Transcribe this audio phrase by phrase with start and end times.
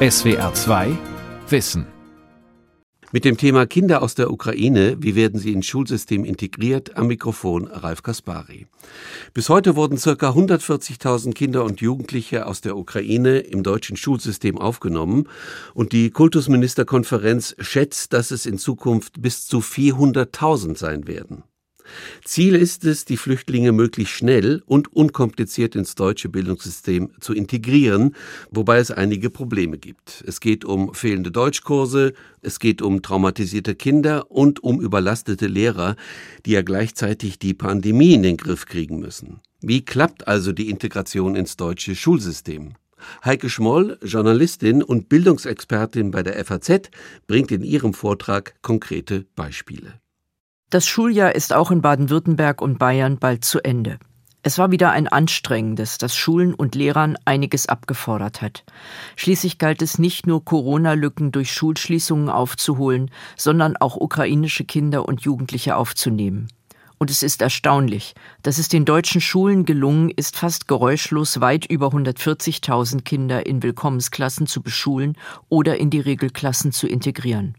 [0.00, 0.96] SWR 2
[1.48, 1.84] Wissen
[3.10, 7.66] mit dem Thema Kinder aus der Ukraine, wie werden sie ins Schulsystem integriert, am Mikrofon
[7.66, 8.68] Ralf Kaspari.
[9.34, 10.12] Bis heute wurden ca.
[10.12, 15.28] 140.000 Kinder und Jugendliche aus der Ukraine im deutschen Schulsystem aufgenommen
[15.74, 21.42] und die Kultusministerkonferenz schätzt, dass es in Zukunft bis zu 400.000 sein werden.
[22.24, 28.14] Ziel ist es, die Flüchtlinge möglichst schnell und unkompliziert ins deutsche Bildungssystem zu integrieren,
[28.50, 30.24] wobei es einige Probleme gibt.
[30.26, 32.12] Es geht um fehlende Deutschkurse,
[32.42, 35.96] es geht um traumatisierte Kinder und um überlastete Lehrer,
[36.46, 39.40] die ja gleichzeitig die Pandemie in den Griff kriegen müssen.
[39.60, 42.74] Wie klappt also die Integration ins deutsche Schulsystem?
[43.24, 46.90] Heike Schmoll, Journalistin und Bildungsexpertin bei der FAZ,
[47.26, 50.00] bringt in ihrem Vortrag konkrete Beispiele.
[50.70, 53.98] Das Schuljahr ist auch in Baden-Württemberg und Bayern bald zu Ende.
[54.42, 58.64] Es war wieder ein anstrengendes, das Schulen und Lehrern einiges abgefordert hat.
[59.16, 65.74] Schließlich galt es nicht nur Corona-Lücken durch Schulschließungen aufzuholen, sondern auch ukrainische Kinder und Jugendliche
[65.74, 66.48] aufzunehmen.
[66.98, 71.86] Und es ist erstaunlich, dass es den deutschen Schulen gelungen ist, fast geräuschlos weit über
[71.86, 75.16] 140.000 Kinder in Willkommensklassen zu beschulen
[75.48, 77.56] oder in die Regelklassen zu integrieren.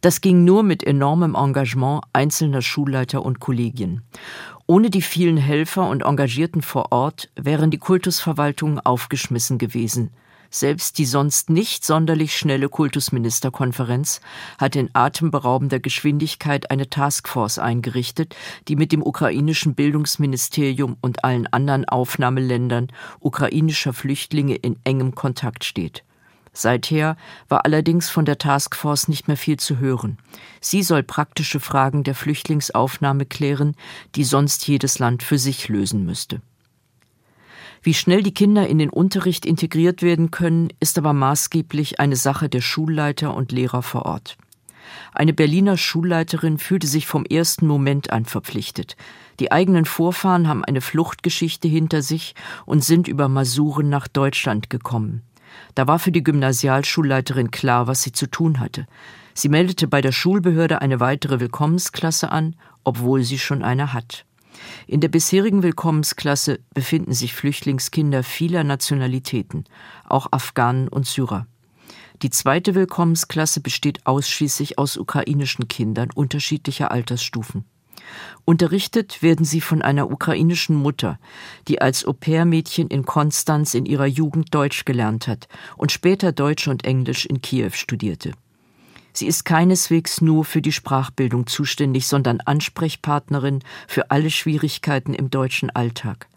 [0.00, 4.02] Das ging nur mit enormem Engagement einzelner Schulleiter und Kollegien.
[4.66, 10.10] Ohne die vielen Helfer und Engagierten vor Ort wären die Kultusverwaltungen aufgeschmissen gewesen.
[10.54, 14.20] Selbst die sonst nicht sonderlich schnelle Kultusministerkonferenz
[14.58, 18.36] hat in atemberaubender Geschwindigkeit eine Taskforce eingerichtet,
[18.68, 26.04] die mit dem ukrainischen Bildungsministerium und allen anderen Aufnahmeländern ukrainischer Flüchtlinge in engem Kontakt steht.
[26.52, 27.16] Seither
[27.48, 30.18] war allerdings von der Taskforce nicht mehr viel zu hören.
[30.60, 33.74] Sie soll praktische Fragen der Flüchtlingsaufnahme klären,
[34.14, 36.42] die sonst jedes Land für sich lösen müsste.
[37.82, 42.48] Wie schnell die Kinder in den Unterricht integriert werden können, ist aber maßgeblich eine Sache
[42.48, 44.36] der Schulleiter und Lehrer vor Ort.
[45.12, 48.96] Eine Berliner Schulleiterin fühlte sich vom ersten Moment an verpflichtet.
[49.40, 52.34] Die eigenen Vorfahren haben eine Fluchtgeschichte hinter sich
[52.66, 55.22] und sind über Masuren nach Deutschland gekommen.
[55.74, 58.86] Da war für die Gymnasialschulleiterin klar, was sie zu tun hatte.
[59.34, 64.24] Sie meldete bei der Schulbehörde eine weitere Willkommensklasse an, obwohl sie schon eine hat.
[64.86, 69.64] In der bisherigen Willkommensklasse befinden sich Flüchtlingskinder vieler Nationalitäten,
[70.08, 71.46] auch Afghanen und Syrer.
[72.22, 77.64] Die zweite Willkommensklasse besteht ausschließlich aus ukrainischen Kindern unterschiedlicher Altersstufen.
[78.44, 81.18] Unterrichtet werden sie von einer ukrainischen Mutter,
[81.68, 86.84] die als Au-pair-Mädchen in Konstanz in ihrer Jugend Deutsch gelernt hat und später Deutsch und
[86.84, 88.32] Englisch in Kiew studierte.
[89.12, 95.70] Sie ist keineswegs nur für die Sprachbildung zuständig, sondern Ansprechpartnerin für alle Schwierigkeiten im deutschen
[95.70, 96.28] Alltag.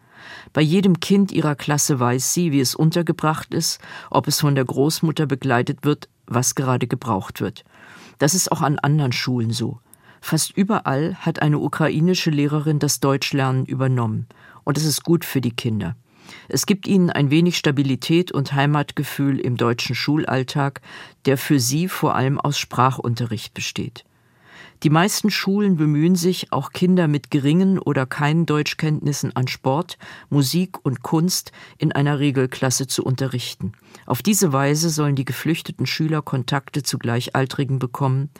[0.53, 3.79] Bei jedem Kind ihrer Klasse weiß sie, wie es untergebracht ist,
[4.09, 7.63] ob es von der Großmutter begleitet wird, was gerade gebraucht wird.
[8.17, 9.79] Das ist auch an anderen Schulen so.
[10.27, 14.25] Fast überall hat eine ukrainische Lehrerin das Deutschlernen übernommen.
[14.63, 15.95] Und es ist gut für die Kinder.
[16.49, 20.81] Es gibt ihnen ein wenig Stabilität und Heimatgefühl im deutschen Schulalltag,
[21.27, 24.03] der für sie vor allem aus Sprachunterricht besteht.
[24.81, 29.99] Die meisten Schulen bemühen sich, auch Kinder mit geringen oder keinen Deutschkenntnissen an Sport,
[30.31, 33.73] Musik und Kunst in einer Regelklasse zu unterrichten.
[34.07, 38.31] Auf diese Weise sollen die geflüchteten Schüler Kontakte zu Gleichaltrigen bekommen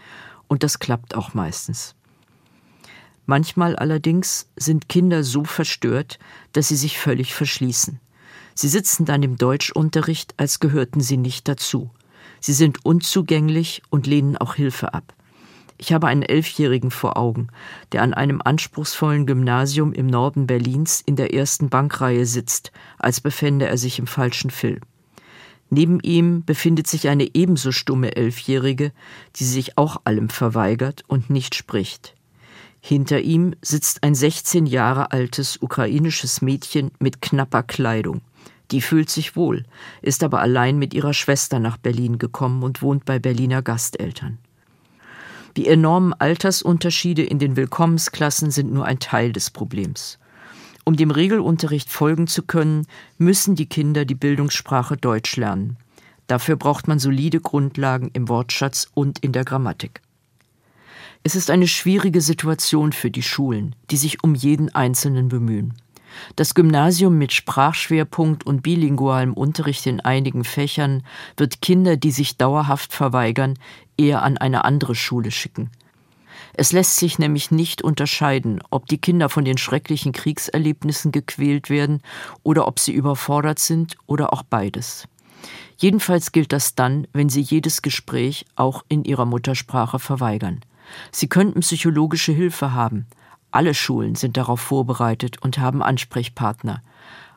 [0.48, 1.96] und das klappt auch meistens.
[3.26, 6.20] Manchmal allerdings sind Kinder so verstört,
[6.54, 8.00] dass sie sich völlig verschließen.
[8.54, 11.90] Sie sitzen dann im Deutschunterricht, als gehörten sie nicht dazu.
[12.40, 15.14] Sie sind unzugänglich und lehnen auch Hilfe ab.
[15.78, 17.50] Ich habe einen Elfjährigen vor Augen,
[17.92, 23.68] der an einem anspruchsvollen Gymnasium im Norden Berlins in der ersten Bankreihe sitzt, als befände
[23.68, 24.80] er sich im falschen Film.
[25.70, 28.92] Neben ihm befindet sich eine ebenso stumme Elfjährige,
[29.36, 32.16] die sich auch allem verweigert und nicht spricht.
[32.81, 38.22] Hinter ihm sitzt ein 16 Jahre altes ukrainisches Mädchen mit knapper Kleidung.
[38.72, 39.64] Die fühlt sich wohl,
[40.02, 44.38] ist aber allein mit ihrer Schwester nach Berlin gekommen und wohnt bei Berliner Gasteltern.
[45.58, 50.20] Die enormen Altersunterschiede in den Willkommensklassen sind nur ein Teil des Problems.
[50.85, 52.85] Um dem Regelunterricht folgen zu können,
[53.17, 55.78] müssen die Kinder die Bildungssprache Deutsch lernen.
[56.28, 60.02] Dafür braucht man solide Grundlagen im Wortschatz und in der Grammatik.
[61.23, 65.73] Es ist eine schwierige Situation für die Schulen, die sich um jeden Einzelnen bemühen.
[66.35, 71.03] Das Gymnasium mit Sprachschwerpunkt und bilingualem Unterricht in einigen Fächern
[71.35, 73.58] wird Kinder, die sich dauerhaft verweigern,
[73.97, 75.72] eher an eine andere Schule schicken.
[76.57, 82.02] Es lässt sich nämlich nicht unterscheiden, ob die Kinder von den schrecklichen Kriegserlebnissen gequält werden
[82.43, 85.07] oder ob sie überfordert sind oder auch beides.
[85.78, 90.61] Jedenfalls gilt das dann, wenn sie jedes Gespräch auch in ihrer Muttersprache verweigern.
[91.11, 93.05] Sie könnten psychologische Hilfe haben.
[93.52, 96.81] Alle Schulen sind darauf vorbereitet und haben Ansprechpartner.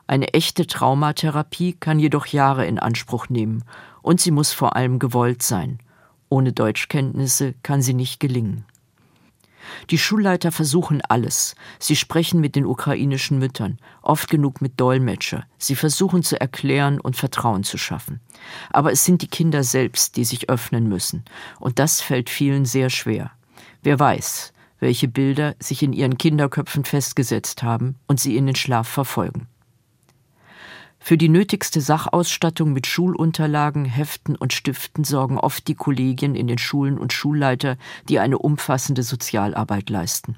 [0.07, 3.65] Eine echte Traumatherapie kann jedoch Jahre in Anspruch nehmen
[4.01, 5.79] und sie muss vor allem gewollt sein.
[6.29, 8.63] Ohne Deutschkenntnisse kann sie nicht gelingen.
[9.89, 11.55] Die Schulleiter versuchen alles.
[11.79, 15.45] Sie sprechen mit den ukrainischen Müttern, oft genug mit Dolmetscher.
[15.57, 18.19] Sie versuchen zu erklären und Vertrauen zu schaffen.
[18.71, 21.25] Aber es sind die Kinder selbst, die sich öffnen müssen.
[21.59, 23.31] Und das fällt vielen sehr schwer.
[23.81, 28.87] Wer weiß, welche Bilder sich in ihren Kinderköpfen festgesetzt haben und sie in den Schlaf
[28.87, 29.47] verfolgen.
[31.09, 36.59] Für die nötigste Sachausstattung mit Schulunterlagen, Heften und Stiften sorgen oft die Kollegien in den
[36.59, 37.77] Schulen und Schulleiter,
[38.07, 40.35] die eine umfassende Sozialarbeit leisten.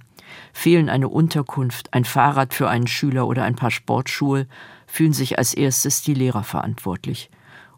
[0.53, 4.47] Fehlen eine Unterkunft, ein Fahrrad für einen Schüler oder ein paar Sportschuhe,
[4.87, 7.29] fühlen sich als erstes die Lehrer verantwortlich.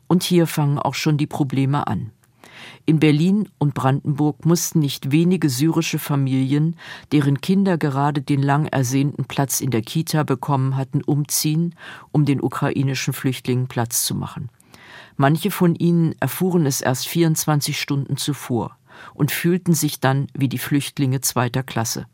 [0.05, 2.11] Und hier fangen auch schon die Probleme an.
[2.85, 6.75] In Berlin und Brandenburg mussten nicht wenige syrische Familien,
[7.11, 11.75] deren Kinder gerade den lang ersehnten Platz in der Kita bekommen hatten, umziehen,
[12.11, 14.49] um den ukrainischen Flüchtlingen Platz zu machen.
[15.15, 18.77] Manche von ihnen erfuhren es erst 24 Stunden zuvor
[19.13, 22.05] und fühlten sich dann wie die Flüchtlinge zweiter Klasse.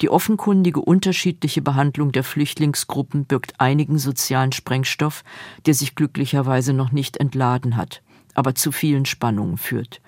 [0.00, 5.22] Die offenkundige unterschiedliche Behandlung der Flüchtlingsgruppen birgt einigen sozialen Sprengstoff,
[5.66, 8.02] der sich glücklicherweise noch nicht entladen hat
[8.34, 10.00] aber zu vielen Spannungen führt.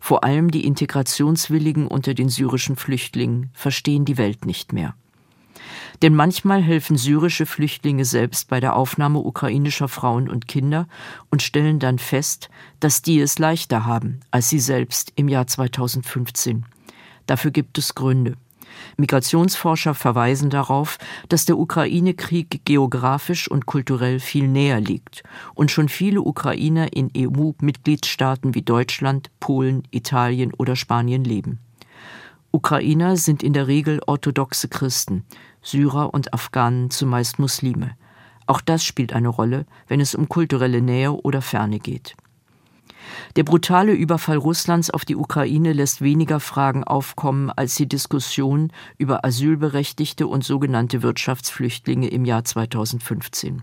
[0.00, 4.94] Vor allem die Integrationswilligen unter den syrischen Flüchtlingen verstehen die Welt nicht mehr.
[6.02, 10.86] Denn manchmal helfen syrische Flüchtlinge selbst bei der Aufnahme ukrainischer Frauen und Kinder
[11.30, 12.48] und stellen dann fest,
[12.78, 16.64] dass die es leichter haben als sie selbst im Jahr 2015.
[17.26, 18.36] Dafür gibt es Gründe.
[18.96, 20.98] Migrationsforscher verweisen darauf,
[21.28, 25.22] dass der Ukraine-Krieg geografisch und kulturell viel näher liegt
[25.54, 31.60] und schon viele Ukrainer in EU-Mitgliedstaaten wie Deutschland, Polen, Italien oder Spanien leben.
[32.50, 35.24] Ukrainer sind in der Regel orthodoxe Christen,
[35.62, 37.92] Syrer und Afghanen zumeist Muslime.
[38.46, 42.16] Auch das spielt eine Rolle, wenn es um kulturelle Nähe oder Ferne geht.
[43.36, 49.24] Der brutale Überfall Russlands auf die Ukraine lässt weniger Fragen aufkommen als die Diskussion über
[49.24, 53.62] Asylberechtigte und sogenannte Wirtschaftsflüchtlinge im Jahr 2015.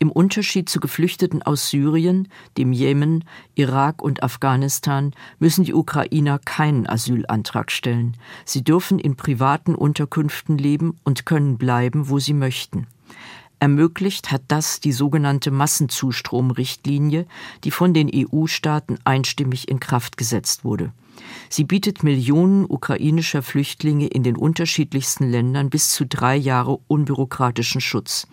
[0.00, 3.24] Im Unterschied zu Geflüchteten aus Syrien, dem Jemen,
[3.56, 8.16] Irak und Afghanistan müssen die Ukrainer keinen Asylantrag stellen.
[8.44, 12.86] Sie dürfen in privaten Unterkünften leben und können bleiben, wo sie möchten.
[13.60, 17.26] Ermöglicht hat das die sogenannte Massenzustromrichtlinie,
[17.64, 20.92] die von den EU-Staaten einstimmig in Kraft gesetzt wurde.
[21.48, 28.28] Sie bietet Millionen ukrainischer Flüchtlinge in den unterschiedlichsten Ländern bis zu drei Jahre unbürokratischen Schutz.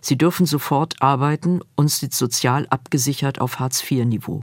[0.00, 4.42] Sie dürfen sofort arbeiten und sind sozial abgesichert auf Hartz-IV-Niveau.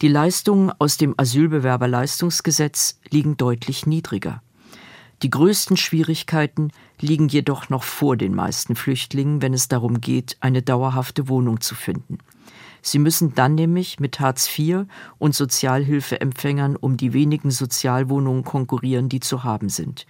[0.00, 4.42] Die Leistungen aus dem Asylbewerberleistungsgesetz liegen deutlich niedriger.
[5.22, 6.72] Die größten Schwierigkeiten
[7.02, 11.74] liegen jedoch noch vor den meisten Flüchtlingen, wenn es darum geht, eine dauerhafte Wohnung zu
[11.74, 12.18] finden.
[12.80, 14.86] Sie müssen dann nämlich mit Hartz IV
[15.18, 20.06] und Sozialhilfeempfängern um die wenigen Sozialwohnungen konkurrieren, die zu haben sind.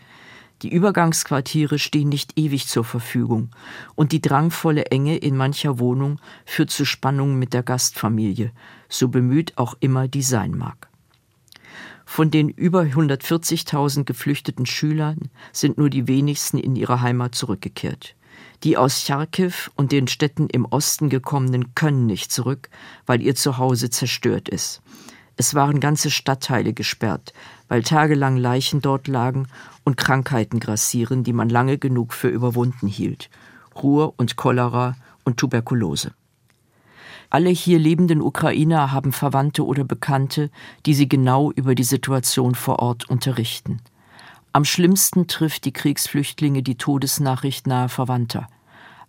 [0.62, 3.50] Die Übergangsquartiere stehen nicht ewig zur Verfügung,
[3.96, 8.52] und die drangvolle Enge in mancher Wohnung führt zu Spannungen mit der Gastfamilie,
[8.88, 10.91] so bemüht auch immer die sein mag.
[12.14, 18.16] Von den über 140.000 geflüchteten Schülern sind nur die wenigsten in ihre Heimat zurückgekehrt.
[18.64, 22.68] Die aus Charkiw und den Städten im Osten gekommenen können nicht zurück,
[23.06, 24.82] weil ihr Zuhause zerstört ist.
[25.38, 27.32] Es waren ganze Stadtteile gesperrt,
[27.68, 29.46] weil tagelang Leichen dort lagen
[29.82, 33.30] und Krankheiten grassieren, die man lange genug für überwunden hielt.
[33.74, 36.12] Ruhr und Cholera und Tuberkulose.
[37.32, 40.50] Alle hier lebenden Ukrainer haben Verwandte oder Bekannte,
[40.84, 43.80] die sie genau über die Situation vor Ort unterrichten.
[44.52, 48.48] Am schlimmsten trifft die Kriegsflüchtlinge die Todesnachricht nahe Verwandter.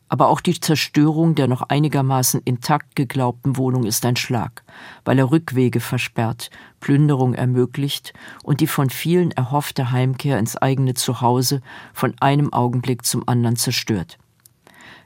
[0.07, 4.63] Aber auch die Zerstörung der noch einigermaßen intakt geglaubten Wohnung ist ein Schlag,
[5.03, 6.49] weil er Rückwege versperrt,
[6.79, 11.61] Plünderung ermöglicht und die von vielen erhoffte Heimkehr ins eigene Zuhause
[11.93, 14.17] von einem Augenblick zum anderen zerstört.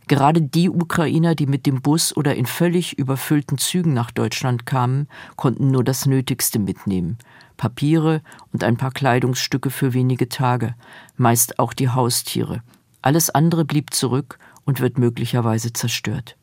[0.07, 5.07] Gerade die Ukrainer, die mit dem Bus oder in völlig überfüllten Zügen nach Deutschland kamen,
[5.35, 7.17] konnten nur das Nötigste mitnehmen.
[7.57, 8.21] Papiere
[8.53, 10.75] und ein paar Kleidungsstücke für wenige Tage,
[11.17, 12.61] meist auch die Haustiere.
[13.01, 16.37] Alles andere blieb zurück und wird möglicherweise zerstört.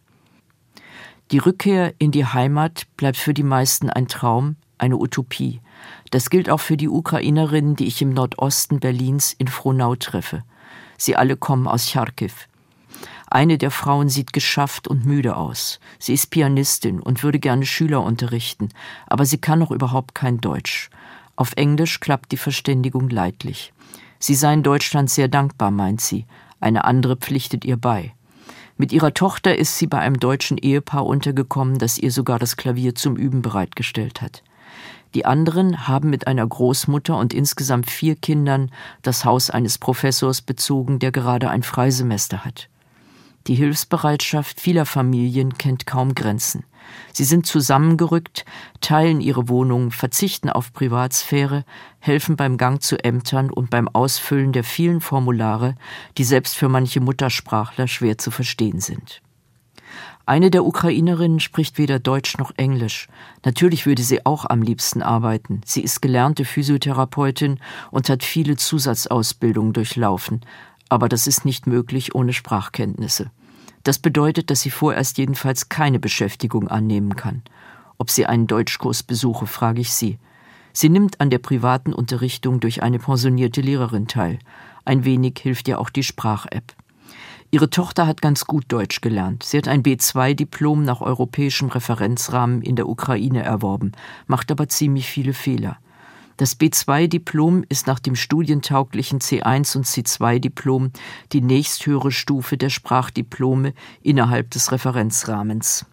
[1.31, 5.61] Die Rückkehr in die Heimat bleibt für die meisten ein Traum, eine Utopie.
[6.11, 10.45] Das gilt auch für die Ukrainerinnen, die ich im Nordosten Berlins in Frohnau treffe.
[10.99, 12.33] Sie alle kommen aus Charkiw.
[13.27, 15.81] Eine der Frauen sieht geschafft und müde aus.
[15.99, 18.69] Sie ist Pianistin und würde gerne Schüler unterrichten,
[19.07, 20.91] aber sie kann noch überhaupt kein Deutsch.
[21.37, 23.73] Auf Englisch klappt die Verständigung leidlich.
[24.19, 26.27] Sie sei in Deutschland sehr dankbar, meint sie.
[26.61, 28.15] Eine andere pflichtet ihr bei.
[28.77, 32.95] Mit ihrer Tochter ist sie bei einem deutschen Ehepaar untergekommen, das ihr sogar das Klavier
[32.95, 34.43] zum Üben bereitgestellt hat.
[35.15, 38.71] Die anderen haben mit einer Großmutter und insgesamt vier Kindern
[39.03, 42.69] das Haus eines Professors bezogen, der gerade ein Freisemester hat.
[43.47, 46.65] Die Hilfsbereitschaft vieler Familien kennt kaum Grenzen.
[47.13, 48.47] Sie sind zusammengerückt,
[48.81, 51.65] teilen ihre Wohnungen, verzichten auf Privatsphäre,
[51.99, 55.75] helfen beim Gang zu Ämtern und beim Ausfüllen der vielen Formulare,
[56.17, 59.21] die selbst für manche Muttersprachler schwer zu verstehen sind.
[60.27, 63.09] Eine der Ukrainerinnen spricht weder Deutsch noch Englisch.
[63.45, 65.61] Natürlich würde sie auch am liebsten arbeiten.
[65.67, 67.61] Sie ist gelernte Physiotherapeutin
[67.91, 70.41] und hat viele Zusatzausbildungen durchlaufen.
[70.89, 73.31] Aber das ist nicht möglich ohne Sprachkenntnisse.
[73.83, 77.43] Das bedeutet, dass sie vorerst jedenfalls keine Beschäftigung annehmen kann.
[77.99, 80.19] Ob sie einen Deutschkurs besuche, frage ich sie.
[80.73, 84.39] Sie nimmt an der privaten Unterrichtung durch eine pensionierte Lehrerin teil.
[84.85, 86.75] Ein wenig hilft ihr auch die Sprach-App.
[87.51, 89.45] Ihre Tochter hat ganz gut Deutsch gelernt.
[89.45, 93.93] Sie hat ein B2-Diplom nach europäischem Referenzrahmen in der Ukraine erworben,
[94.27, 95.79] macht aber ziemlich viele Fehler.
[96.37, 100.91] Das B2-Diplom ist nach dem studientauglichen C1 und C2-Diplom
[101.33, 103.73] die nächsthöhere Stufe der Sprachdiplome
[104.03, 105.87] innerhalb des Referenzrahmens.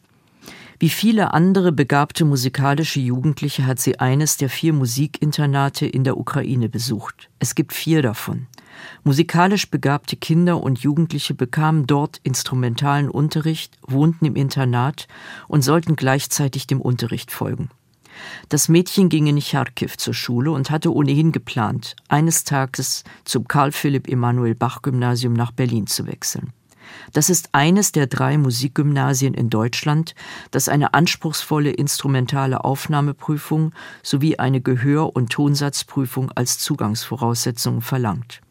[0.79, 6.69] Wie viele andere begabte musikalische Jugendliche hat sie eines der vier Musikinternate in der Ukraine
[6.69, 7.29] besucht.
[7.38, 8.48] Es gibt vier davon.
[9.03, 15.07] Musikalisch begabte Kinder und Jugendliche bekamen dort instrumentalen Unterricht, wohnten im Internat
[15.48, 17.69] und sollten gleichzeitig dem Unterricht folgen.
[18.49, 23.71] Das Mädchen ging in Charkiw zur Schule und hatte ohnehin geplant, eines Tages zum Karl
[23.71, 26.53] Philipp Emanuel Bach Gymnasium nach Berlin zu wechseln.
[27.13, 30.15] Das ist eines der drei Musikgymnasien in Deutschland,
[30.51, 33.73] das eine anspruchsvolle instrumentale Aufnahmeprüfung
[34.03, 38.41] sowie eine Gehör- und Tonsatzprüfung als Zugangsvoraussetzung verlangt.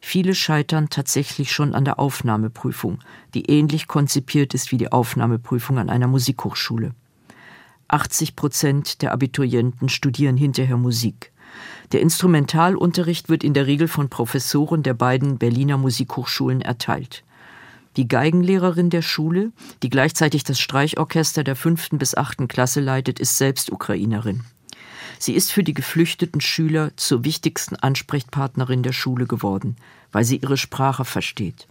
[0.00, 3.00] Viele scheitern tatsächlich schon an der Aufnahmeprüfung,
[3.34, 6.92] die ähnlich konzipiert ist wie die Aufnahmeprüfung an einer Musikhochschule.
[7.92, 11.32] 80 Prozent der Abiturienten studieren hinterher Musik.
[11.92, 17.24] Der Instrumentalunterricht wird in der Regel von Professoren der beiden Berliner Musikhochschulen erteilt.
[17.96, 19.50] Die Geigenlehrerin der Schule,
[19.82, 24.44] die gleichzeitig das Streichorchester der fünften bis achten Klasse leitet, ist selbst Ukrainerin.
[25.18, 29.76] Sie ist für die geflüchteten Schüler zur wichtigsten Ansprechpartnerin der Schule geworden,
[30.12, 31.66] weil sie ihre Sprache versteht.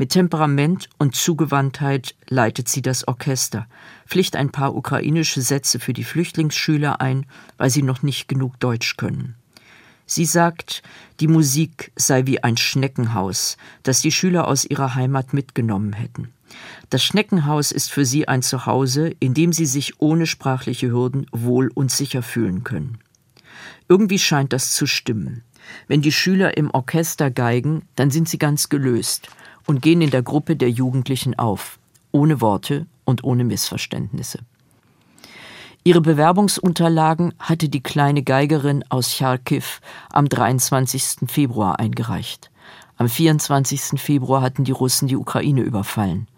[0.00, 3.66] Mit Temperament und Zugewandtheit leitet sie das Orchester,
[4.06, 7.26] pflicht ein paar ukrainische Sätze für die Flüchtlingsschüler ein,
[7.58, 9.34] weil sie noch nicht genug Deutsch können.
[10.06, 10.82] Sie sagt,
[11.20, 16.32] die Musik sei wie ein Schneckenhaus, das die Schüler aus ihrer Heimat mitgenommen hätten.
[16.88, 21.70] Das Schneckenhaus ist für sie ein Zuhause, in dem sie sich ohne sprachliche Hürden wohl
[21.74, 23.00] und sicher fühlen können.
[23.86, 25.42] Irgendwie scheint das zu stimmen.
[25.88, 29.28] Wenn die Schüler im Orchester geigen, dann sind sie ganz gelöst
[29.66, 31.78] und gehen in der Gruppe der Jugendlichen auf,
[32.12, 34.40] ohne Worte und ohne Missverständnisse.
[35.82, 39.64] Ihre Bewerbungsunterlagen hatte die kleine Geigerin aus Charkiw
[40.10, 41.28] am 23.
[41.30, 42.50] Februar eingereicht.
[42.98, 43.98] Am 24.
[43.98, 46.28] Februar hatten die Russen die Ukraine überfallen.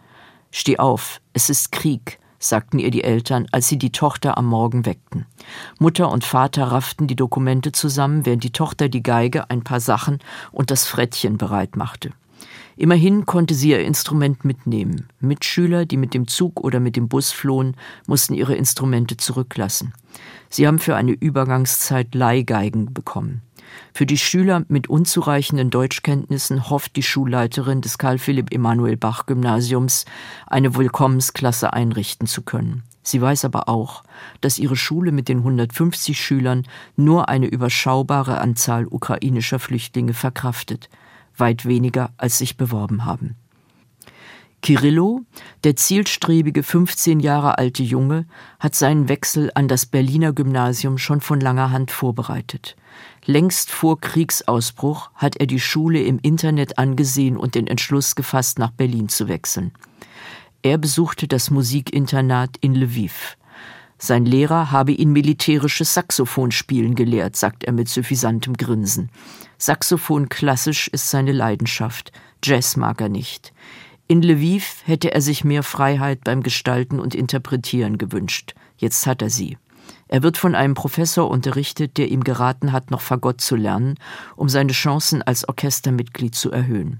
[0.52, 4.86] Steh auf, es ist Krieg, sagten ihr die Eltern, als sie die Tochter am Morgen
[4.86, 5.26] weckten.
[5.80, 10.20] Mutter und Vater rafften die Dokumente zusammen, während die Tochter die Geige, ein paar Sachen
[10.52, 12.12] und das Frettchen bereit machte.
[12.76, 15.08] Immerhin konnte sie ihr Instrument mitnehmen.
[15.20, 17.76] Mitschüler, die mit dem Zug oder mit dem Bus flohen,
[18.06, 19.92] mussten ihre Instrumente zurücklassen.
[20.48, 23.42] Sie haben für eine Übergangszeit Leihgeigen bekommen.
[23.94, 30.04] Für die Schüler mit unzureichenden Deutschkenntnissen hofft die Schulleiterin des Karl Philipp Emanuel Bach Gymnasiums,
[30.46, 32.82] eine Willkommensklasse einrichten zu können.
[33.02, 34.04] Sie weiß aber auch,
[34.40, 40.88] dass ihre Schule mit den 150 Schülern nur eine überschaubare Anzahl ukrainischer Flüchtlinge verkraftet,
[41.42, 43.34] weit weniger als sich beworben haben.
[44.62, 45.22] Kirillo,
[45.64, 48.26] der zielstrebige 15 Jahre alte Junge,
[48.60, 52.76] hat seinen Wechsel an das Berliner Gymnasium schon von langer Hand vorbereitet.
[53.24, 58.70] Längst vor Kriegsausbruch hat er die Schule im Internet angesehen und den Entschluss gefasst, nach
[58.70, 59.72] Berlin zu wechseln.
[60.62, 63.36] Er besuchte das Musikinternat in Lviv.
[63.98, 69.10] Sein Lehrer habe ihn militärisches Saxophonspielen gelehrt, sagt er mit suffisantem Grinsen.
[69.62, 72.10] Saxophon klassisch ist seine Leidenschaft,
[72.42, 73.52] Jazz mag er nicht.
[74.08, 78.56] In Lviv hätte er sich mehr Freiheit beim Gestalten und Interpretieren gewünscht.
[78.76, 79.58] Jetzt hat er sie.
[80.08, 83.94] Er wird von einem Professor unterrichtet, der ihm geraten hat, noch Fagott zu lernen,
[84.34, 86.98] um seine Chancen als Orchestermitglied zu erhöhen.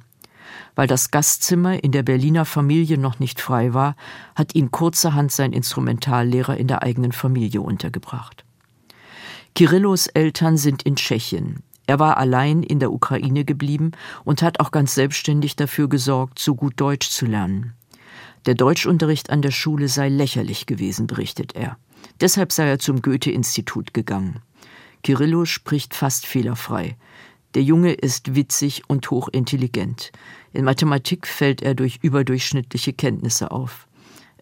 [0.76, 3.96] Weil das Gastzimmer in der Berliner Familie noch nicht frei war,
[4.36, 8.44] hat ihn kurzerhand sein Instrumentallehrer in der eigenen Familie untergebracht.
[9.56, 11.64] Kirillos Eltern sind in Tschechien.
[11.92, 13.90] Er war allein in der Ukraine geblieben
[14.24, 17.74] und hat auch ganz selbstständig dafür gesorgt, so gut Deutsch zu lernen.
[18.46, 21.76] Der Deutschunterricht an der Schule sei lächerlich gewesen, berichtet er.
[22.18, 24.40] Deshalb sei er zum Goethe-Institut gegangen.
[25.02, 26.96] Kirillo spricht fast fehlerfrei.
[27.52, 30.12] Der Junge ist witzig und hochintelligent.
[30.54, 33.86] In Mathematik fällt er durch überdurchschnittliche Kenntnisse auf.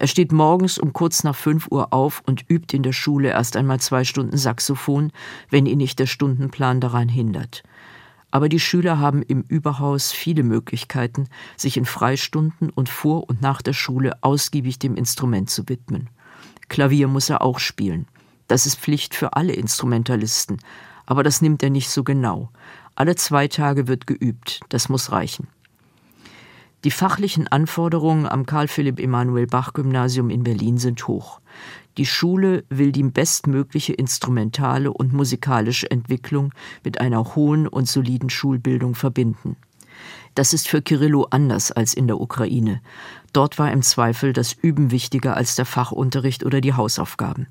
[0.01, 3.55] Er steht morgens um kurz nach fünf Uhr auf und übt in der Schule erst
[3.55, 5.11] einmal zwei Stunden Saxophon,
[5.51, 7.61] wenn ihn nicht der Stundenplan daran hindert.
[8.31, 13.61] Aber die Schüler haben im Überhaus viele Möglichkeiten, sich in Freistunden und vor und nach
[13.61, 16.09] der Schule ausgiebig dem Instrument zu widmen.
[16.67, 18.07] Klavier muss er auch spielen.
[18.47, 20.61] Das ist Pflicht für alle Instrumentalisten,
[21.05, 22.49] aber das nimmt er nicht so genau.
[22.95, 25.47] Alle zwei Tage wird geübt, das muss reichen.
[26.83, 31.39] Die fachlichen Anforderungen am Karl Philipp Emanuel Bach Gymnasium in Berlin sind hoch.
[31.97, 38.95] Die Schule will die bestmögliche instrumentale und musikalische Entwicklung mit einer hohen und soliden Schulbildung
[38.95, 39.57] verbinden.
[40.33, 42.81] Das ist für Kirillo anders als in der Ukraine.
[43.31, 47.47] Dort war im Zweifel das Üben wichtiger als der Fachunterricht oder die Hausaufgaben.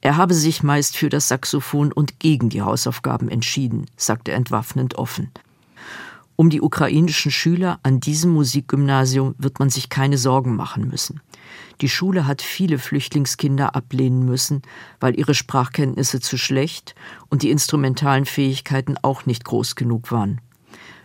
[0.00, 4.96] Er habe sich meist für das Saxophon und gegen die Hausaufgaben entschieden, sagt er entwaffnend
[4.96, 5.30] offen.
[6.36, 11.22] Um die ukrainischen Schüler an diesem Musikgymnasium wird man sich keine Sorgen machen müssen.
[11.80, 14.60] Die Schule hat viele Flüchtlingskinder ablehnen müssen,
[15.00, 16.94] weil ihre Sprachkenntnisse zu schlecht
[17.30, 20.42] und die instrumentalen Fähigkeiten auch nicht groß genug waren.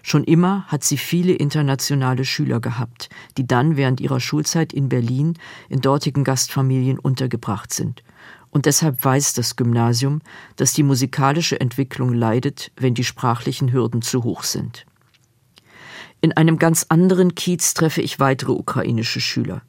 [0.03, 5.37] Schon immer hat sie viele internationale Schüler gehabt, die dann während ihrer Schulzeit in Berlin
[5.69, 8.03] in dortigen Gastfamilien untergebracht sind.
[8.49, 10.21] Und deshalb weiß das Gymnasium,
[10.57, 14.85] dass die musikalische Entwicklung leidet, wenn die sprachlichen Hürden zu hoch sind.
[16.21, 19.63] In einem ganz anderen Kiez treffe ich weitere ukrainische Schüler.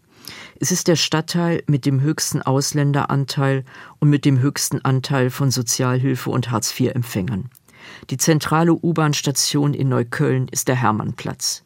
[0.61, 3.64] Es ist der Stadtteil mit dem höchsten Ausländeranteil
[3.99, 7.48] und mit dem höchsten Anteil von Sozialhilfe und Hartz-IV-Empfängern.
[8.11, 11.64] Die zentrale U-Bahn-Station in Neukölln ist der Hermannplatz.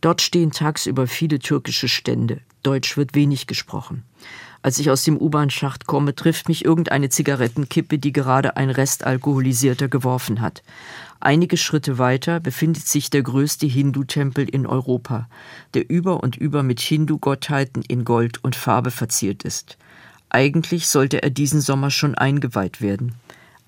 [0.00, 2.40] Dort stehen tagsüber viele türkische Stände.
[2.62, 4.04] Deutsch wird wenig gesprochen.
[4.62, 10.40] Als ich aus dem U-Bahn-Schacht komme, trifft mich irgendeine Zigarettenkippe, die gerade ein Restalkoholisierter geworfen
[10.40, 10.62] hat.
[11.20, 15.28] Einige Schritte weiter befindet sich der größte Hindu-Tempel in Europa,
[15.74, 19.78] der über und über mit Hindu-Gottheiten in Gold und Farbe verziert ist.
[20.30, 23.14] Eigentlich sollte er diesen Sommer schon eingeweiht werden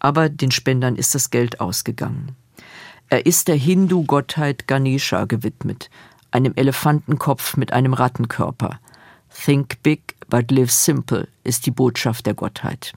[0.01, 2.35] aber den Spendern ist das Geld ausgegangen.
[3.11, 5.91] Er ist der Hindu-Gottheit Ganesha gewidmet,
[6.33, 8.81] einem Elefantenkopf mit einem Rattenkörper.
[9.45, 12.95] Think big, but live simple ist die Botschaft der Gottheit.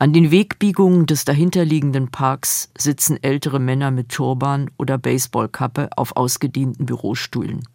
[0.00, 6.86] An den Wegbiegungen des dahinterliegenden Parks sitzen ältere Männer mit Turban oder Baseballkappe auf ausgedienten
[6.86, 7.68] Bürostühlen.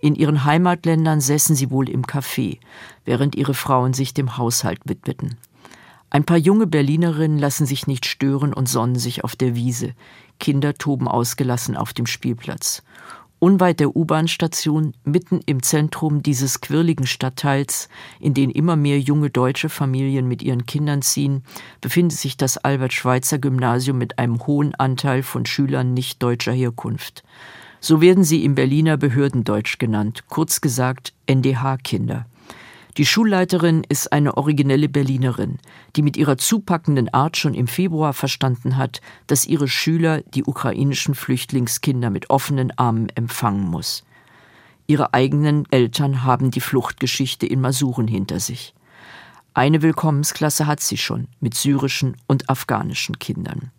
[0.00, 2.58] In ihren Heimatländern säßen sie wohl im Café,
[3.04, 5.36] während ihre Frauen sich dem Haushalt widmeten.
[6.10, 9.94] Ein paar junge Berlinerinnen lassen sich nicht stören und sonnen sich auf der Wiese.
[10.40, 12.82] Kinder toben ausgelassen auf dem Spielplatz.
[13.42, 17.88] Unweit der U-Bahn-Station, mitten im Zentrum dieses quirligen Stadtteils,
[18.20, 21.42] in den immer mehr junge deutsche Familien mit ihren Kindern ziehen,
[21.80, 27.24] befindet sich das Albert-Schweitzer-Gymnasium mit einem hohen Anteil von Schülern nicht deutscher Herkunft.
[27.80, 32.26] So werden sie im Berliner Behördendeutsch genannt, kurz gesagt NDH-Kinder.
[32.98, 35.56] Die Schulleiterin ist eine originelle Berlinerin,
[35.96, 41.14] die mit ihrer zupackenden Art schon im Februar verstanden hat, dass ihre Schüler die ukrainischen
[41.14, 44.04] Flüchtlingskinder mit offenen Armen empfangen muss.
[44.86, 48.74] Ihre eigenen Eltern haben die Fluchtgeschichte in Masuren hinter sich.
[49.54, 53.70] Eine Willkommensklasse hat sie schon mit syrischen und afghanischen Kindern.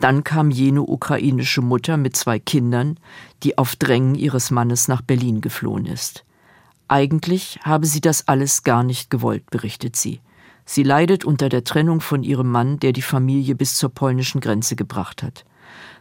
[0.00, 2.98] Dann kam jene ukrainische Mutter mit zwei Kindern,
[3.44, 6.25] die auf Drängen ihres Mannes nach Berlin geflohen ist.
[6.88, 10.20] Eigentlich habe sie das alles gar nicht gewollt, berichtet sie.
[10.64, 14.76] Sie leidet unter der Trennung von ihrem Mann, der die Familie bis zur polnischen Grenze
[14.76, 15.44] gebracht hat.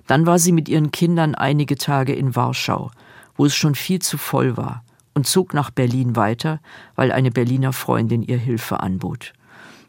[0.07, 2.91] Dann war sie mit ihren Kindern einige Tage in Warschau,
[3.35, 6.59] wo es schon viel zu voll war, und zog nach Berlin weiter,
[6.95, 9.33] weil eine Berliner Freundin ihr Hilfe anbot.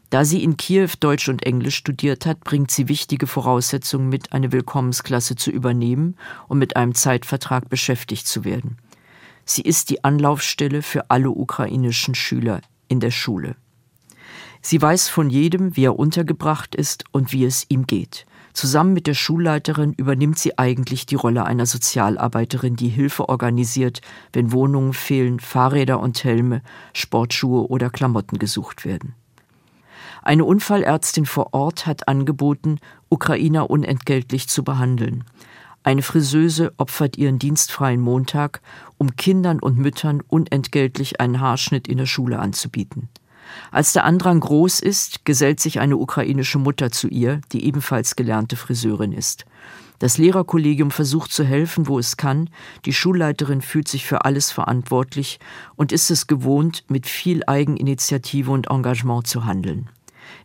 [0.09, 4.51] Da sie in Kiew Deutsch und Englisch studiert hat, bringt sie wichtige Voraussetzungen mit, eine
[4.51, 6.15] Willkommensklasse zu übernehmen
[6.47, 8.77] und mit einem Zeitvertrag beschäftigt zu werden.
[9.49, 13.55] Sie ist die Anlaufstelle für alle ukrainischen Schüler in der Schule.
[14.61, 18.25] Sie weiß von jedem, wie er untergebracht ist und wie es ihm geht.
[18.51, 24.01] Zusammen mit der Schulleiterin übernimmt sie eigentlich die Rolle einer Sozialarbeiterin, die Hilfe organisiert,
[24.33, 26.61] wenn Wohnungen fehlen, Fahrräder und Helme,
[26.93, 29.15] Sportschuhe oder Klamotten gesucht werden.
[30.23, 35.23] Eine Unfallärztin vor Ort hat angeboten, Ukrainer unentgeltlich zu behandeln.
[35.87, 38.59] Eine Friseuse opfert ihren dienstfreien Montag,
[38.97, 43.07] um Kindern und Müttern unentgeltlich einen Haarschnitt in der Schule anzubieten.
[43.71, 48.57] Als der Andrang groß ist, gesellt sich eine ukrainische Mutter zu ihr, die ebenfalls gelernte
[48.57, 49.45] Friseurin ist.
[49.99, 52.49] Das Lehrerkollegium versucht zu helfen, wo es kann.
[52.83, 55.39] Die Schulleiterin fühlt sich für alles verantwortlich
[55.77, 59.89] und ist es gewohnt, mit viel Eigeninitiative und Engagement zu handeln.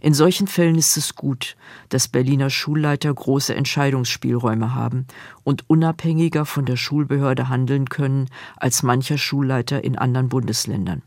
[0.01, 1.57] In solchen Fällen ist es gut,
[1.88, 5.07] dass Berliner Schulleiter große Entscheidungsspielräume haben
[5.45, 11.03] und unabhängiger von der Schulbehörde handeln können als mancher Schulleiter in anderen Bundesländern.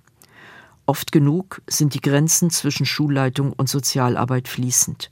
[0.85, 5.09] Oft genug sind die Grenzen zwischen Schulleitung und Sozialarbeit fließend.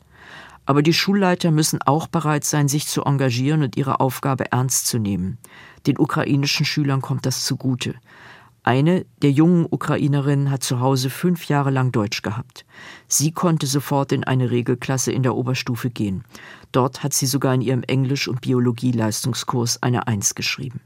[0.66, 4.98] Aber die Schulleiter müssen auch bereit sein, sich zu engagieren und ihre Aufgabe ernst zu
[4.98, 5.38] nehmen.
[5.88, 7.96] Den ukrainischen Schülern kommt das zugute.
[8.64, 12.66] Eine der jungen Ukrainerinnen hat zu Hause fünf Jahre lang Deutsch gehabt.
[13.10, 16.24] Sie konnte sofort in eine Regelklasse in der Oberstufe gehen.
[16.72, 20.80] Dort hat sie sogar in ihrem Englisch- und Biologie-Leistungskurs eine Eins geschrieben.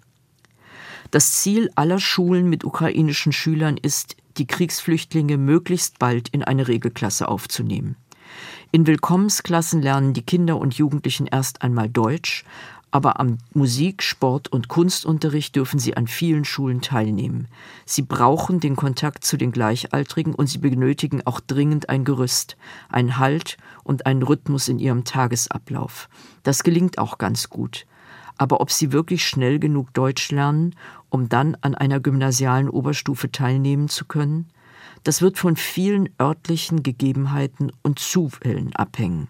[1.12, 7.28] Das Ziel aller Schulen mit ukrainischen Schülern ist, die Kriegsflüchtlinge möglichst bald in eine Regelklasse
[7.28, 7.96] aufzunehmen.
[8.72, 12.44] In Willkommensklassen lernen die Kinder und Jugendlichen erst einmal Deutsch,
[12.92, 17.48] aber am Musik-, Sport- und Kunstunterricht dürfen sie an vielen Schulen teilnehmen.
[17.86, 22.58] Sie brauchen den Kontakt zu den Gleichaltrigen und sie benötigen auch dringend ein Gerüst,
[22.90, 26.10] einen Halt und einen Rhythmus in ihrem Tagesablauf.
[26.44, 27.86] Das gelingt auch ganz gut.
[28.38, 30.76] Aber ob sie wirklich schnell genug Deutsch lernen,
[31.10, 34.50] um dann an einer gymnasialen Oberstufe teilnehmen zu können,
[35.04, 39.28] das wird von vielen örtlichen Gegebenheiten und Zufällen abhängen.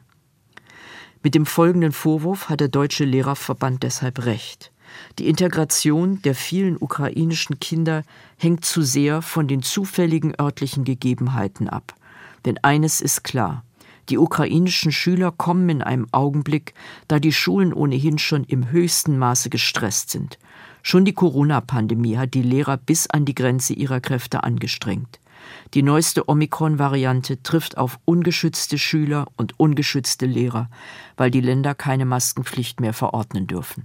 [1.24, 4.72] Mit dem folgenden Vorwurf hat der Deutsche Lehrerverband deshalb recht.
[5.20, 8.04] Die Integration der vielen ukrainischen Kinder
[8.38, 11.96] hängt zu sehr von den zufälligen örtlichen Gegebenheiten ab.
[12.46, 13.64] Denn eines ist klar,
[14.10, 16.74] die ukrainischen Schüler kommen in einem Augenblick,
[17.08, 20.38] da die Schulen ohnehin schon im höchsten Maße gestresst sind.
[20.82, 25.20] Schon die Corona-Pandemie hat die Lehrer bis an die Grenze ihrer Kräfte angestrengt.
[25.74, 30.70] Die neueste Omikron-Variante trifft auf ungeschützte Schüler und ungeschützte Lehrer,
[31.18, 33.84] weil die Länder keine Maskenpflicht mehr verordnen dürfen.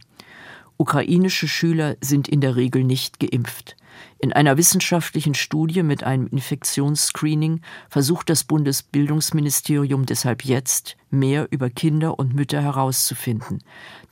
[0.76, 3.76] Ukrainische Schüler sind in der Regel nicht geimpft.
[4.18, 12.18] In einer wissenschaftlichen Studie mit einem Infektionsscreening versucht das Bundesbildungsministerium deshalb jetzt, mehr über Kinder
[12.18, 13.62] und Mütter herauszufinden.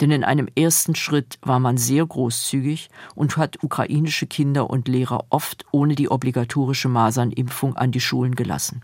[0.00, 5.24] Denn in einem ersten Schritt war man sehr großzügig und hat ukrainische Kinder und Lehrer
[5.30, 8.82] oft ohne die obligatorische Masernimpfung an die Schulen gelassen.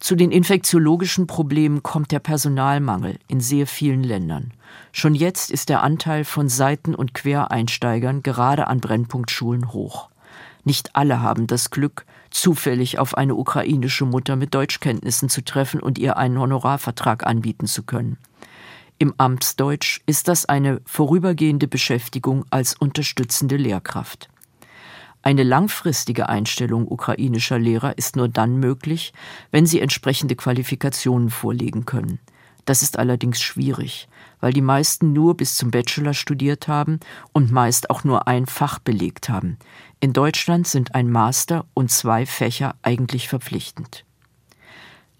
[0.00, 4.52] Zu den infektiologischen Problemen kommt der Personalmangel in sehr vielen Ländern.
[4.92, 10.08] Schon jetzt ist der Anteil von Seiten- und Quereinsteigern gerade an Brennpunktschulen hoch.
[10.64, 15.98] Nicht alle haben das Glück, zufällig auf eine ukrainische Mutter mit Deutschkenntnissen zu treffen und
[15.98, 18.18] ihr einen Honorarvertrag anbieten zu können.
[18.98, 24.28] Im Amtsdeutsch ist das eine vorübergehende Beschäftigung als unterstützende Lehrkraft.
[25.28, 29.12] Eine langfristige Einstellung ukrainischer Lehrer ist nur dann möglich,
[29.50, 32.18] wenn sie entsprechende Qualifikationen vorlegen können.
[32.64, 34.08] Das ist allerdings schwierig,
[34.40, 36.98] weil die meisten nur bis zum Bachelor studiert haben
[37.32, 39.58] und meist auch nur ein Fach belegt haben.
[40.00, 44.06] In Deutschland sind ein Master und zwei Fächer eigentlich verpflichtend.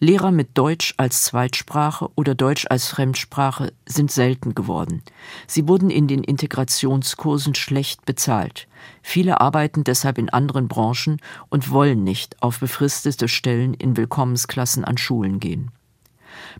[0.00, 5.02] Lehrer mit Deutsch als Zweitsprache oder Deutsch als Fremdsprache sind selten geworden.
[5.48, 8.68] Sie wurden in den Integrationskursen schlecht bezahlt.
[9.02, 14.98] Viele arbeiten deshalb in anderen Branchen und wollen nicht auf befristete Stellen in Willkommensklassen an
[14.98, 15.72] Schulen gehen.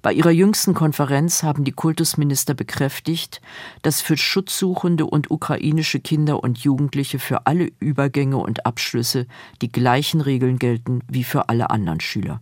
[0.02, 3.40] Bei ihrer jüngsten Konferenz haben die Kultusminister bekräftigt,
[3.82, 9.28] dass für Schutzsuchende und ukrainische Kinder und Jugendliche für alle Übergänge und Abschlüsse
[9.62, 12.40] die gleichen Regeln gelten wie für alle anderen Schüler.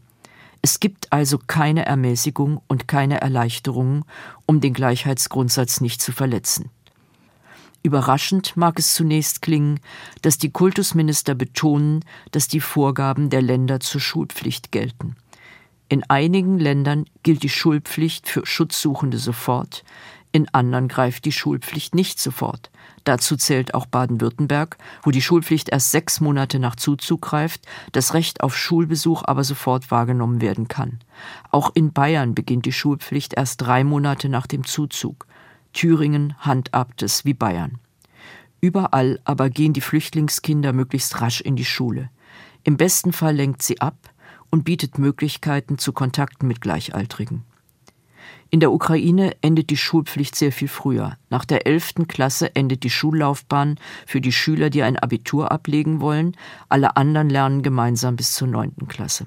[0.66, 4.04] Es gibt also keine Ermäßigung und keine Erleichterungen,
[4.46, 6.70] um den Gleichheitsgrundsatz nicht zu verletzen.
[7.84, 9.78] Überraschend mag es zunächst klingen,
[10.22, 15.14] dass die Kultusminister betonen, dass die Vorgaben der Länder zur Schulpflicht gelten.
[15.88, 19.84] In einigen Ländern gilt die Schulpflicht für Schutzsuchende sofort,
[20.36, 22.70] in anderen greift die Schulpflicht nicht sofort.
[23.04, 28.42] Dazu zählt auch Baden-Württemberg, wo die Schulpflicht erst sechs Monate nach Zuzug greift, das Recht
[28.42, 30.98] auf Schulbesuch aber sofort wahrgenommen werden kann.
[31.50, 35.26] Auch in Bayern beginnt die Schulpflicht erst drei Monate nach dem Zuzug.
[35.72, 37.78] Thüringen handhabt es wie Bayern.
[38.60, 42.10] Überall aber gehen die Flüchtlingskinder möglichst rasch in die Schule.
[42.62, 43.96] Im besten Fall lenkt sie ab
[44.50, 47.44] und bietet Möglichkeiten zu Kontakten mit Gleichaltrigen.
[48.50, 51.16] In der Ukraine endet die Schulpflicht sehr viel früher.
[51.30, 52.06] Nach der 11.
[52.08, 56.36] Klasse endet die Schullaufbahn für die Schüler, die ein Abitur ablegen wollen.
[56.68, 58.88] Alle anderen lernen gemeinsam bis zur 9.
[58.88, 59.26] Klasse.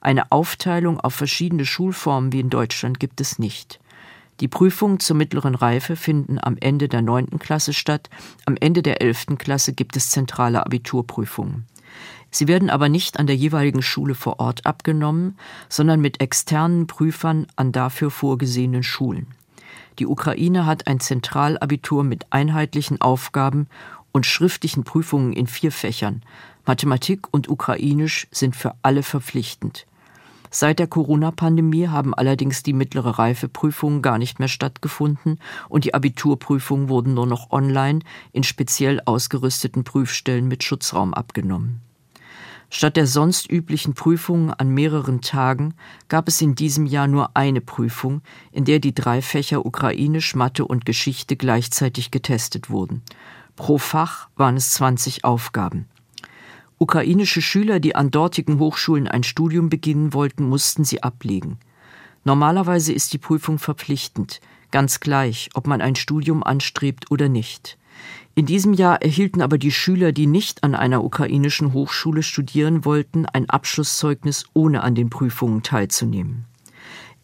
[0.00, 3.80] Eine Aufteilung auf verschiedene Schulformen wie in Deutschland gibt es nicht.
[4.40, 8.08] Die Prüfungen zur mittleren Reife finden am Ende der neunten Klasse statt.
[8.44, 11.66] Am Ende der elften Klasse gibt es zentrale Abiturprüfungen.
[12.30, 15.36] Sie werden aber nicht an der jeweiligen Schule vor Ort abgenommen,
[15.68, 19.28] sondern mit externen Prüfern an dafür vorgesehenen Schulen.
[19.98, 23.66] Die Ukraine hat ein Zentralabitur mit einheitlichen Aufgaben
[24.12, 26.22] und schriftlichen Prüfungen in vier Fächern.
[26.66, 29.86] Mathematik und Ukrainisch sind für alle verpflichtend.
[30.50, 35.38] Seit der Corona-Pandemie haben allerdings die mittlere Reifeprüfungen gar nicht mehr stattgefunden
[35.68, 38.00] und die Abiturprüfungen wurden nur noch online
[38.32, 41.82] in speziell ausgerüsteten Prüfstellen mit Schutzraum abgenommen.
[42.70, 45.74] Statt der sonst üblichen Prüfungen an mehreren Tagen
[46.08, 48.20] gab es in diesem Jahr nur eine Prüfung,
[48.52, 53.02] in der die drei Fächer Ukrainisch, Mathe und Geschichte gleichzeitig getestet wurden.
[53.56, 55.86] Pro Fach waren es 20 Aufgaben.
[56.76, 61.58] Ukrainische Schüler, die an dortigen Hochschulen ein Studium beginnen wollten, mussten sie ablegen.
[62.24, 67.78] Normalerweise ist die Prüfung verpflichtend, ganz gleich, ob man ein Studium anstrebt oder nicht.
[68.34, 73.26] In diesem Jahr erhielten aber die Schüler, die nicht an einer ukrainischen Hochschule studieren wollten,
[73.26, 76.44] ein Abschlusszeugnis, ohne an den Prüfungen teilzunehmen.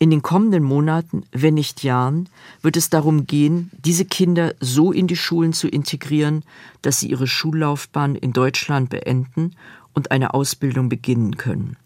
[0.01, 2.29] In den kommenden Monaten, wenn nicht Jahren,
[2.63, 6.43] wird es darum gehen, diese Kinder so in die Schulen zu integrieren,
[6.83, 9.53] dass sie ihre Schullaufbahn in Deutschland beenden
[9.95, 11.77] und eine Ausbildung beginnen können.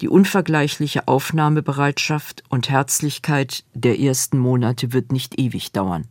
[0.00, 6.08] Die unvergleichliche Aufnahmebereitschaft und Herzlichkeit der ersten Monate wird nicht ewig dauern.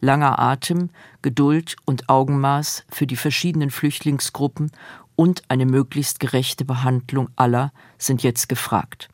[0.00, 0.90] Langer Atem,
[1.22, 4.70] Geduld und Augenmaß für die verschiedenen Flüchtlingsgruppen
[5.16, 9.08] und eine möglichst gerechte Behandlung aller sind jetzt gefragt.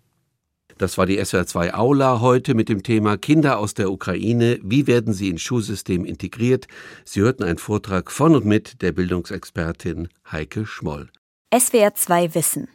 [0.79, 4.59] Das war die SWR2 Aula heute mit dem Thema Kinder aus der Ukraine.
[4.62, 6.66] Wie werden sie ins Schulsystem integriert?
[7.05, 11.11] Sie hörten einen Vortrag von und mit der Bildungsexpertin Heike Schmoll.
[11.53, 12.68] SWR2 Wissen.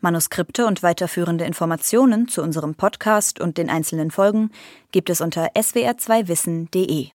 [0.00, 4.50] Manuskripte und weiterführende Informationen zu unserem Podcast und den einzelnen Folgen
[4.92, 7.08] gibt es unter swr2wissen.de.